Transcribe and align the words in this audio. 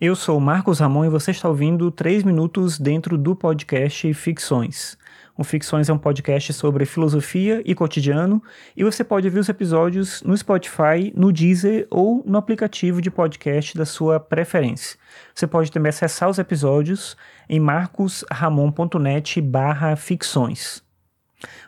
Eu 0.00 0.14
sou 0.14 0.38
Marcos 0.38 0.78
Ramon 0.78 1.06
e 1.06 1.08
você 1.08 1.32
está 1.32 1.48
ouvindo 1.48 1.90
3 1.90 2.22
minutos 2.22 2.78
dentro 2.78 3.18
do 3.18 3.34
podcast 3.34 4.14
Ficções. 4.14 4.96
O 5.36 5.42
Ficções 5.42 5.88
é 5.88 5.92
um 5.92 5.98
podcast 5.98 6.52
sobre 6.52 6.86
filosofia 6.86 7.60
e 7.64 7.74
cotidiano 7.74 8.40
e 8.76 8.84
você 8.84 9.02
pode 9.02 9.26
ouvir 9.26 9.40
os 9.40 9.48
episódios 9.48 10.22
no 10.22 10.36
Spotify, 10.36 11.12
no 11.16 11.32
Deezer 11.32 11.88
ou 11.90 12.22
no 12.24 12.38
aplicativo 12.38 13.02
de 13.02 13.10
podcast 13.10 13.76
da 13.76 13.84
sua 13.84 14.20
preferência. 14.20 14.96
Você 15.34 15.48
pode 15.48 15.72
também 15.72 15.90
acessar 15.90 16.28
os 16.28 16.38
episódios 16.38 17.16
em 17.48 17.58
marcosramon.net 17.58 19.40
barra 19.40 19.96
ficções. 19.96 20.80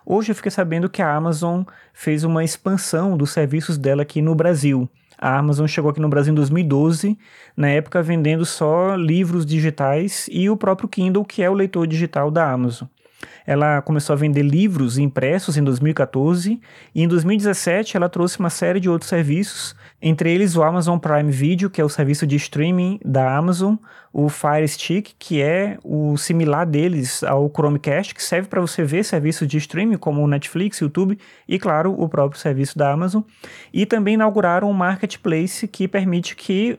Hoje 0.06 0.30
eu 0.30 0.36
fiquei 0.36 0.52
sabendo 0.52 0.88
que 0.88 1.02
a 1.02 1.12
Amazon 1.12 1.64
fez 1.92 2.22
uma 2.22 2.44
expansão 2.44 3.16
dos 3.16 3.32
serviços 3.32 3.76
dela 3.76 4.02
aqui 4.02 4.22
no 4.22 4.36
Brasil. 4.36 4.88
A 5.20 5.36
Amazon 5.36 5.66
chegou 5.66 5.90
aqui 5.90 6.00
no 6.00 6.08
Brasil 6.08 6.32
em 6.32 6.34
2012, 6.34 7.18
na 7.54 7.68
época 7.68 8.02
vendendo 8.02 8.46
só 8.46 8.94
livros 8.94 9.44
digitais 9.44 10.26
e 10.32 10.48
o 10.48 10.56
próprio 10.56 10.88
Kindle, 10.88 11.26
que 11.26 11.42
é 11.42 11.50
o 11.50 11.52
leitor 11.52 11.86
digital 11.86 12.30
da 12.30 12.50
Amazon. 12.50 12.88
Ela 13.46 13.82
começou 13.82 14.14
a 14.14 14.16
vender 14.16 14.42
livros 14.42 14.98
impressos 14.98 15.56
em 15.56 15.64
2014 15.64 16.60
e 16.94 17.02
em 17.02 17.08
2017 17.08 17.96
ela 17.96 18.08
trouxe 18.08 18.38
uma 18.38 18.50
série 18.50 18.80
de 18.80 18.88
outros 18.88 19.08
serviços, 19.08 19.74
entre 20.00 20.32
eles 20.32 20.56
o 20.56 20.62
Amazon 20.62 20.98
Prime 20.98 21.30
Video, 21.30 21.70
que 21.70 21.80
é 21.80 21.84
o 21.84 21.88
serviço 21.88 22.26
de 22.26 22.36
streaming 22.36 22.98
da 23.04 23.36
Amazon, 23.36 23.74
o 24.12 24.28
Fire 24.28 24.66
Stick, 24.66 25.12
que 25.18 25.40
é 25.40 25.78
o 25.84 26.16
similar 26.16 26.66
deles 26.66 27.22
ao 27.22 27.48
Chromecast, 27.48 28.14
que 28.14 28.22
serve 28.22 28.48
para 28.48 28.60
você 28.60 28.82
ver 28.82 29.04
serviços 29.04 29.46
de 29.46 29.58
streaming 29.58 29.96
como 29.96 30.22
o 30.22 30.26
Netflix, 30.26 30.78
YouTube 30.80 31.18
e, 31.46 31.58
claro, 31.58 31.92
o 31.92 32.08
próprio 32.08 32.40
serviço 32.40 32.76
da 32.76 32.90
Amazon. 32.90 33.22
E 33.72 33.86
também 33.86 34.14
inauguraram 34.14 34.68
um 34.68 34.72
marketplace 34.72 35.68
que 35.68 35.86
permite 35.86 36.34
que 36.34 36.78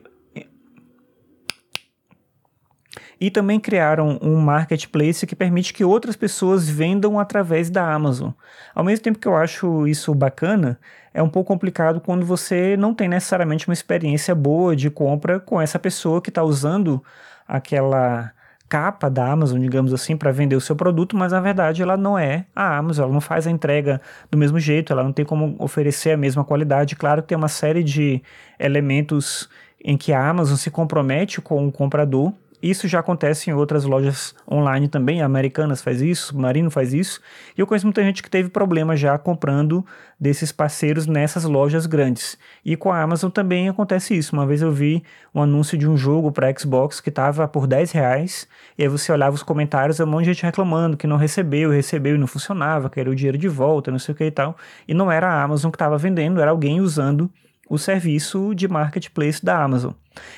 e 3.20 3.30
também 3.30 3.60
criaram 3.60 4.18
um 4.20 4.36
marketplace 4.36 5.26
que 5.26 5.36
permite 5.36 5.72
que 5.72 5.84
outras 5.84 6.16
pessoas 6.16 6.68
vendam 6.68 7.18
através 7.18 7.70
da 7.70 7.92
Amazon. 7.92 8.30
Ao 8.74 8.84
mesmo 8.84 9.04
tempo 9.04 9.18
que 9.18 9.28
eu 9.28 9.36
acho 9.36 9.86
isso 9.86 10.14
bacana, 10.14 10.78
é 11.14 11.22
um 11.22 11.28
pouco 11.28 11.48
complicado 11.48 12.00
quando 12.00 12.24
você 12.24 12.76
não 12.76 12.94
tem 12.94 13.08
necessariamente 13.08 13.68
uma 13.68 13.74
experiência 13.74 14.34
boa 14.34 14.74
de 14.74 14.90
compra 14.90 15.38
com 15.38 15.60
essa 15.60 15.78
pessoa 15.78 16.20
que 16.20 16.30
está 16.30 16.42
usando 16.42 17.02
aquela 17.46 18.32
capa 18.72 19.10
da 19.10 19.30
Amazon, 19.30 19.60
digamos 19.60 19.92
assim, 19.92 20.16
para 20.16 20.32
vender 20.32 20.56
o 20.56 20.60
seu 20.60 20.74
produto, 20.74 21.14
mas 21.14 21.30
na 21.30 21.40
verdade 21.40 21.82
ela 21.82 21.94
não 21.94 22.18
é 22.18 22.46
a 22.56 22.78
Amazon, 22.78 23.04
ela 23.04 23.12
não 23.12 23.20
faz 23.20 23.46
a 23.46 23.50
entrega 23.50 24.00
do 24.30 24.38
mesmo 24.38 24.58
jeito, 24.58 24.94
ela 24.94 25.04
não 25.04 25.12
tem 25.12 25.26
como 25.26 25.54
oferecer 25.58 26.12
a 26.12 26.16
mesma 26.16 26.42
qualidade. 26.42 26.96
Claro 26.96 27.20
que 27.20 27.28
tem 27.28 27.36
uma 27.36 27.48
série 27.48 27.84
de 27.84 28.22
elementos 28.58 29.46
em 29.84 29.94
que 29.94 30.10
a 30.10 30.26
Amazon 30.26 30.56
se 30.56 30.70
compromete 30.70 31.38
com 31.38 31.68
o 31.68 31.70
comprador 31.70 32.32
isso 32.62 32.86
já 32.86 33.00
acontece 33.00 33.50
em 33.50 33.52
outras 33.52 33.84
lojas 33.84 34.34
online 34.50 34.86
também, 34.86 35.20
Americanas 35.20 35.82
faz 35.82 36.00
isso, 36.00 36.38
Marino 36.38 36.70
faz 36.70 36.94
isso. 36.94 37.20
E 37.58 37.60
eu 37.60 37.66
conheço 37.66 37.86
muita 37.86 38.02
gente 38.04 38.22
que 38.22 38.30
teve 38.30 38.48
problema 38.48 38.96
já 38.96 39.18
comprando 39.18 39.84
desses 40.18 40.52
parceiros 40.52 41.06
nessas 41.06 41.42
lojas 41.42 41.86
grandes. 41.86 42.38
E 42.64 42.76
com 42.76 42.92
a 42.92 43.02
Amazon 43.02 43.30
também 43.30 43.68
acontece 43.68 44.16
isso. 44.16 44.32
Uma 44.36 44.46
vez 44.46 44.62
eu 44.62 44.70
vi 44.70 45.02
um 45.34 45.42
anúncio 45.42 45.76
de 45.76 45.88
um 45.88 45.96
jogo 45.96 46.30
para 46.30 46.56
Xbox 46.56 47.00
que 47.00 47.08
estava 47.08 47.48
por 47.48 47.66
10 47.66 47.90
reais, 47.90 48.46
e 48.78 48.84
aí 48.84 48.88
você 48.88 49.10
olhava 49.10 49.34
os 49.34 49.42
comentários, 49.42 49.98
um 49.98 50.06
monte 50.06 50.26
de 50.26 50.32
gente 50.32 50.44
reclamando 50.44 50.96
que 50.96 51.08
não 51.08 51.16
recebeu, 51.16 51.70
recebeu 51.70 52.14
e 52.14 52.18
não 52.18 52.28
funcionava, 52.28 52.88
queria 52.88 53.10
o 53.10 53.16
dinheiro 53.16 53.36
de 53.36 53.48
volta, 53.48 53.90
não 53.90 53.98
sei 53.98 54.14
o 54.14 54.16
que 54.16 54.24
e 54.24 54.30
tal. 54.30 54.56
E 54.86 54.94
não 54.94 55.10
era 55.10 55.28
a 55.28 55.42
Amazon 55.42 55.70
que 55.70 55.76
estava 55.76 55.98
vendendo, 55.98 56.40
era 56.40 56.52
alguém 56.52 56.80
usando 56.80 57.28
o 57.68 57.78
serviço 57.78 58.54
de 58.54 58.68
marketplace 58.68 59.44
da 59.44 59.62
Amazon. 59.62 59.92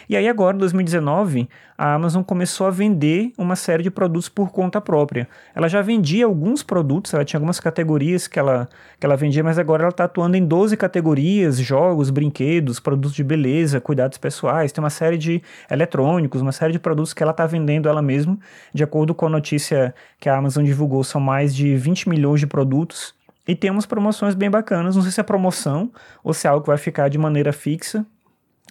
E 0.09 0.17
aí 0.17 0.29
agora, 0.29 0.57
em 0.57 0.61
2019, 0.61 1.49
a 1.77 1.95
Amazon 1.95 2.23
começou 2.23 2.67
a 2.67 2.71
vender 2.71 3.33
uma 3.37 3.57
série 3.57 3.83
de 3.83 3.91
produtos 3.91 4.29
por 4.29 4.53
conta 4.53 4.81
própria. 4.81 5.29
Ela 5.55 5.69
já 5.69 5.83
vendia 5.83 6.27
alguns 6.27 6.63
produtos, 6.63 7.13
ela 7.13 7.25
tinha 7.25 7.39
algumas 7.39 7.59
categorias 7.59 8.29
que 8.29 8.39
ela, 8.39 8.69
que 9.01 9.05
ela 9.05 9.17
vendia, 9.17 9.43
mas 9.43 9.59
agora 9.59 9.83
ela 9.83 9.91
está 9.91 10.05
atuando 10.05 10.37
em 10.37 10.47
12 10.47 10.77
categorias, 10.77 11.59
jogos, 11.59 12.11
brinquedos, 12.11 12.79
produtos 12.79 13.15
de 13.15 13.25
beleza, 13.25 13.81
cuidados 13.81 14.19
pessoais, 14.19 14.71
tem 14.71 14.83
uma 14.83 14.91
série 14.91 15.19
de 15.19 15.43
eletrônicos, 15.69 16.41
uma 16.41 16.53
série 16.53 16.73
de 16.73 16.79
produtos 16.79 17.13
que 17.13 17.23
ela 17.23 17.33
está 17.33 17.47
vendendo 17.47 17.89
ela 17.89 18.03
mesma. 18.03 18.39
De 18.73 18.85
acordo 18.85 19.15
com 19.15 19.27
a 19.27 19.31
notícia 19.31 19.93
que 20.21 20.29
a 20.29 20.37
Amazon 20.37 20.65
divulgou, 20.65 21.03
são 21.03 21.21
mais 21.21 21.55
de 21.55 21.75
20 21.75 22.09
milhões 22.09 22.39
de 22.39 22.47
produtos 22.47 23.15
e 23.47 23.55
temos 23.55 23.87
promoções 23.87 24.35
bem 24.35 24.51
bacanas. 24.51 24.97
Não 24.97 25.03
sei 25.03 25.13
se 25.13 25.21
é 25.21 25.23
promoção 25.23 25.93
ou 26.23 26.33
se 26.33 26.47
é 26.47 26.51
algo 26.51 26.63
que 26.63 26.69
vai 26.69 26.79
ficar 26.79 27.09
de 27.09 27.19
maneira 27.19 27.53
fixa. 27.53 28.05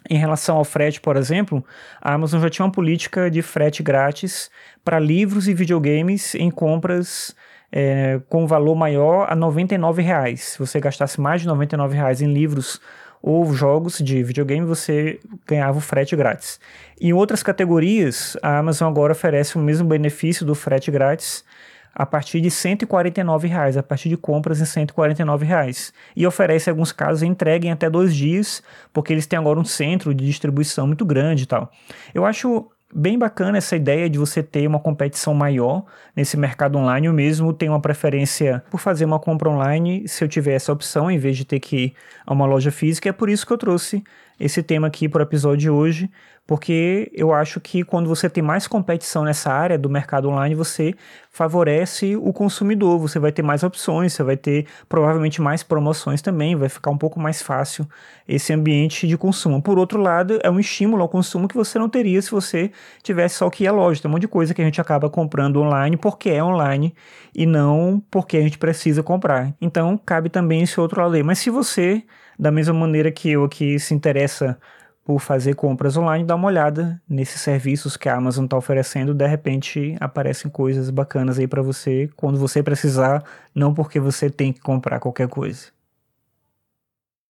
Em 0.09 0.17
relação 0.17 0.57
ao 0.57 0.65
frete, 0.65 0.99
por 0.99 1.15
exemplo, 1.15 1.63
a 2.01 2.13
Amazon 2.13 2.41
já 2.41 2.49
tinha 2.49 2.65
uma 2.65 2.71
política 2.71 3.31
de 3.31 3.41
frete 3.41 3.81
grátis 3.81 4.51
para 4.83 4.99
livros 4.99 5.47
e 5.47 5.53
videogames 5.53 6.35
em 6.35 6.51
compras 6.51 7.33
é, 7.71 8.19
com 8.27 8.45
valor 8.45 8.75
maior 8.75 9.25
a 9.29 9.33
R$ 9.33 9.39
99,00. 9.39 10.37
Se 10.37 10.59
você 10.59 10.79
gastasse 10.79 11.21
mais 11.21 11.41
de 11.41 11.47
R$ 11.47 11.53
99,00 11.53 12.21
em 12.21 12.33
livros 12.33 12.81
ou 13.21 13.53
jogos 13.53 13.99
de 13.99 14.21
videogame, 14.21 14.65
você 14.65 15.19
ganhava 15.47 15.77
o 15.77 15.81
frete 15.81 16.15
grátis. 16.15 16.59
Em 16.99 17.13
outras 17.13 17.41
categorias, 17.41 18.35
a 18.43 18.57
Amazon 18.57 18.89
agora 18.89 19.13
oferece 19.13 19.55
o 19.55 19.59
mesmo 19.59 19.87
benefício 19.87 20.45
do 20.45 20.53
frete 20.53 20.91
grátis 20.91 21.45
a 21.93 22.05
partir 22.05 22.41
de 22.41 22.49
149 22.49 23.47
reais, 23.47 23.77
a 23.77 23.83
partir 23.83 24.09
de 24.09 24.17
compras 24.17 24.59
em 24.59 24.65
149 24.65 25.45
reais. 25.45 25.93
E 26.15 26.25
oferece, 26.25 26.69
alguns 26.69 26.91
casos, 26.91 27.23
entrega 27.23 27.67
em 27.67 27.71
até 27.71 27.89
dois 27.89 28.15
dias, 28.15 28.63
porque 28.91 29.13
eles 29.13 29.27
têm 29.27 29.37
agora 29.37 29.59
um 29.59 29.65
centro 29.65 30.13
de 30.13 30.25
distribuição 30.25 30.87
muito 30.87 31.05
grande 31.05 31.43
e 31.43 31.45
tal. 31.45 31.71
Eu 32.13 32.25
acho 32.25 32.67
bem 32.95 33.17
bacana 33.17 33.57
essa 33.57 33.75
ideia 33.75 34.09
de 34.09 34.19
você 34.19 34.43
ter 34.43 34.67
uma 34.67 34.79
competição 34.79 35.33
maior 35.33 35.85
nesse 36.15 36.37
mercado 36.37 36.77
online. 36.77 37.07
Eu 37.07 37.13
mesmo 37.13 37.51
tenho 37.51 37.71
uma 37.71 37.81
preferência 37.81 38.63
por 38.69 38.79
fazer 38.79 39.05
uma 39.05 39.19
compra 39.19 39.49
online 39.49 40.07
se 40.07 40.23
eu 40.23 40.27
tiver 40.27 40.53
essa 40.53 40.71
opção, 40.71 41.09
em 41.09 41.17
vez 41.17 41.35
de 41.35 41.45
ter 41.45 41.59
que 41.59 41.75
ir 41.75 41.93
a 42.25 42.33
uma 42.33 42.45
loja 42.45 42.71
física. 42.71 43.09
É 43.09 43.11
por 43.11 43.29
isso 43.29 43.45
que 43.45 43.53
eu 43.53 43.57
trouxe 43.57 44.03
esse 44.43 44.61
tema 44.61 44.87
aqui 44.87 45.07
para 45.07 45.19
o 45.19 45.23
episódio 45.23 45.57
de 45.57 45.69
hoje, 45.69 46.11
porque 46.45 47.09
eu 47.13 47.33
acho 47.33 47.61
que 47.61 47.81
quando 47.81 48.09
você 48.09 48.29
tem 48.29 48.43
mais 48.43 48.67
competição 48.67 49.23
nessa 49.23 49.49
área 49.49 49.77
do 49.77 49.89
mercado 49.89 50.27
online, 50.27 50.53
você 50.53 50.93
favorece 51.31 52.17
o 52.17 52.33
consumidor, 52.33 52.99
você 52.99 53.17
vai 53.17 53.31
ter 53.31 53.41
mais 53.41 53.63
opções, 53.63 54.11
você 54.11 54.21
vai 54.21 54.35
ter 54.35 54.67
provavelmente 54.89 55.41
mais 55.41 55.63
promoções 55.63 56.21
também, 56.21 56.57
vai 56.57 56.67
ficar 56.67 56.91
um 56.91 56.97
pouco 56.97 57.21
mais 57.21 57.41
fácil 57.41 57.87
esse 58.27 58.51
ambiente 58.51 59.07
de 59.07 59.17
consumo. 59.17 59.61
Por 59.61 59.79
outro 59.79 60.01
lado, 60.01 60.37
é 60.43 60.49
um 60.49 60.59
estímulo 60.59 61.01
ao 61.01 61.07
consumo 61.07 61.47
que 61.47 61.55
você 61.55 61.79
não 61.79 61.87
teria 61.87 62.21
se 62.21 62.29
você 62.29 62.69
tivesse 63.01 63.35
só 63.35 63.49
que 63.49 63.63
ir 63.63 63.67
à 63.67 63.71
loja. 63.71 64.01
Tem 64.01 64.09
um 64.09 64.11
monte 64.11 64.23
de 64.23 64.27
coisa 64.27 64.53
que 64.53 64.61
a 64.61 64.65
gente 64.65 64.81
acaba 64.81 65.09
comprando 65.09 65.61
online 65.61 65.95
porque 65.95 66.29
é 66.29 66.43
online 66.43 66.93
e 67.33 67.45
não 67.45 68.03
porque 68.11 68.35
a 68.35 68.41
gente 68.41 68.57
precisa 68.57 69.01
comprar. 69.01 69.55
Então, 69.61 69.97
cabe 69.97 70.29
também 70.29 70.63
esse 70.63 70.77
outro 70.79 71.01
lado. 71.01 71.23
Mas 71.23 71.39
se 71.39 71.49
você, 71.49 72.03
da 72.37 72.51
mesma 72.51 72.73
maneira 72.73 73.11
que 73.11 73.29
eu 73.29 73.43
aqui, 73.43 73.79
se 73.79 73.93
interessa 73.93 74.57
por 75.03 75.19
fazer 75.19 75.55
compras 75.55 75.97
online, 75.97 76.23
dá 76.23 76.35
uma 76.35 76.47
olhada 76.47 77.01
nesses 77.07 77.41
serviços 77.41 77.97
que 77.97 78.07
a 78.07 78.15
Amazon 78.15 78.45
está 78.45 78.57
oferecendo. 78.57 79.13
De 79.13 79.27
repente 79.27 79.97
aparecem 79.99 80.49
coisas 80.49 80.89
bacanas 80.89 81.37
aí 81.39 81.47
para 81.47 81.61
você 81.61 82.09
quando 82.15 82.39
você 82.39 82.63
precisar, 82.63 83.23
não 83.53 83.73
porque 83.73 83.99
você 83.99 84.29
tem 84.29 84.53
que 84.53 84.61
comprar 84.61 84.99
qualquer 84.99 85.27
coisa. 85.27 85.82